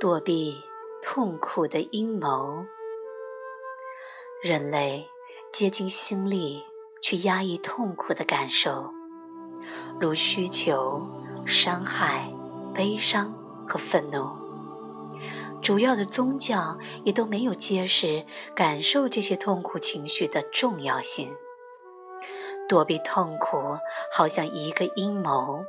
[0.00, 0.62] 躲避
[1.02, 2.64] 痛苦的阴谋。
[4.40, 5.08] 人类
[5.52, 6.62] 竭尽心力
[7.00, 8.92] 去压抑痛苦的感受，
[10.00, 11.04] 如需求、
[11.44, 12.32] 伤害、
[12.72, 13.34] 悲伤
[13.66, 14.28] 和愤怒。
[15.60, 18.24] 主要的宗教也都没有揭示
[18.54, 21.34] 感受这些痛苦情绪的重要性。
[22.68, 23.78] 躲避痛苦，
[24.12, 25.64] 好像一个阴谋。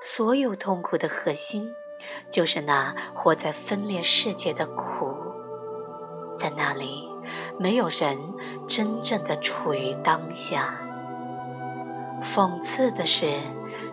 [0.00, 1.74] 所有痛苦的核心，
[2.30, 5.14] 就是那活在分裂世界的苦。
[6.36, 7.08] 在那里，
[7.58, 8.18] 没有人
[8.66, 10.80] 真正的处于当下。
[12.22, 13.38] 讽刺的是，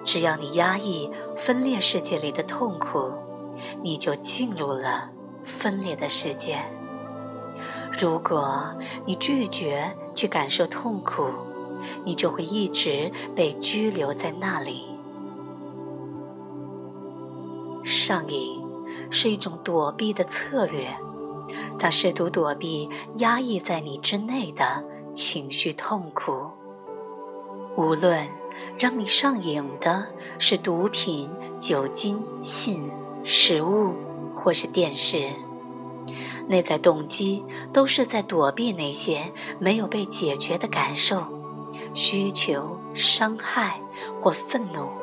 [0.04, 3.14] 只要你压抑分裂世界里的痛苦，
[3.84, 5.10] 你就进入了
[5.44, 6.64] 分裂的世界。
[8.00, 8.74] 如果
[9.06, 11.30] 你拒绝去感受痛苦，
[12.06, 14.91] 你就会一直被拘留在那里。
[18.12, 18.62] 上瘾
[19.10, 20.94] 是一种躲避的策略，
[21.80, 26.50] 它试图躲避压抑在你之内的情绪痛苦。
[27.78, 28.28] 无论
[28.78, 30.08] 让你上瘾的
[30.40, 32.92] 是毒品、酒精、性、
[33.24, 33.94] 食物，
[34.36, 35.32] 或是电视，
[36.50, 41.24] 内在动机都是在躲避那些没有被解决的感受、
[41.94, 43.80] 需求、伤害
[44.20, 45.01] 或愤怒。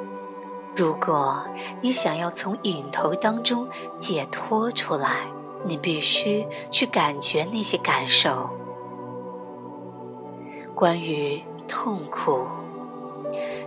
[0.78, 1.44] 如果
[1.80, 5.26] 你想要从瘾头当中解脱出来，
[5.64, 8.48] 你必须去感觉那些感受。
[10.76, 12.46] 关于痛苦，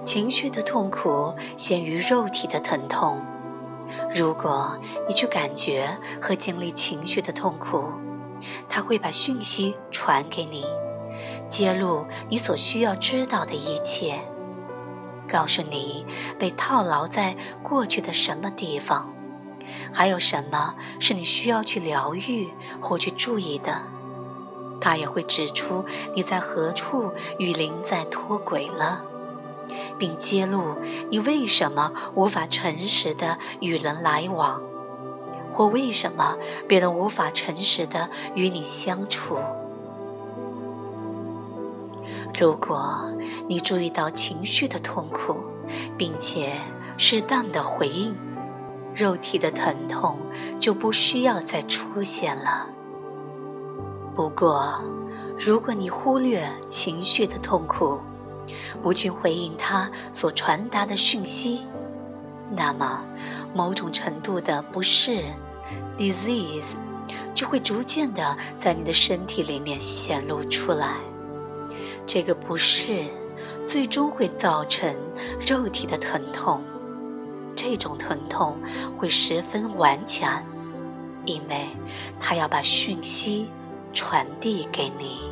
[0.06, 3.20] 情绪的痛苦先于肉体的疼痛。
[4.16, 5.90] 如果你去感觉
[6.22, 7.90] 和经历情绪的痛苦，
[8.70, 10.64] 它会把讯息传给你，
[11.50, 14.22] 揭露你所需要知道的一切。
[15.32, 16.06] 告诉你
[16.38, 19.14] 被套牢在过去的什么地方，
[19.94, 22.50] 还有什么是你需要去疗愈
[22.82, 23.84] 或去注意的。
[24.82, 29.06] 他也会指出你在何处与灵在脱轨了，
[29.98, 30.76] 并揭露
[31.10, 34.62] 你为什么无法诚实的与人来往，
[35.52, 36.36] 或为什么
[36.68, 39.38] 别人无法诚实的与你相处。
[42.40, 43.04] 如果
[43.48, 45.38] 你注意到情绪的痛苦，
[45.98, 46.60] 并且
[46.98, 48.16] 适当的回应，
[48.96, 50.18] 肉体的疼痛
[50.60, 52.68] 就不需要再出现了。
[54.16, 54.82] 不过，
[55.40, 58.00] 如果你忽略情绪的痛苦，
[58.82, 61.66] 不去回应它所传达的讯息，
[62.50, 63.04] 那么
[63.54, 65.24] 某种程度的不适
[65.98, 66.76] （disease）
[67.34, 70.98] 就会逐渐的在你的身体里面显露出来。
[72.06, 73.06] 这个不适，
[73.66, 74.94] 最终会造成
[75.40, 76.62] 肉体的疼痛。
[77.56, 78.58] 这种疼痛
[78.98, 80.44] 会十分顽强，
[81.26, 81.70] 因为
[82.20, 83.48] 它要把讯息
[83.94, 85.31] 传递给你。